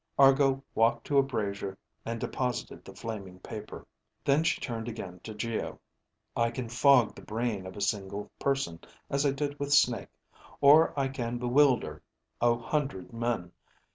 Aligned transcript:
Argo 0.17 0.63
walked 0.73 1.05
to 1.05 1.19
a 1.19 1.21
brazier 1.21 1.77
and 2.07 2.19
deposited 2.19 2.83
the 2.83 2.95
flaming 2.95 3.37
paper. 3.39 3.85
Then 4.25 4.43
she 4.43 4.59
turned 4.59 4.87
again 4.87 5.19
to 5.19 5.35
Geo. 5.35 5.79
"I 6.35 6.49
can 6.49 6.69
fog 6.69 7.13
the 7.13 7.21
brain 7.21 7.67
of 7.67 7.77
a 7.77 7.81
single 7.81 8.31
person, 8.39 8.79
as 9.11 9.27
I 9.27 9.31
did 9.31 9.59
with 9.59 9.71
Snake; 9.71 10.09
or 10.59 10.91
I 10.99 11.07
can 11.07 11.37
bewilder 11.37 12.01
a 12.41 12.57
hundred 12.57 13.13
men. 13.13 13.51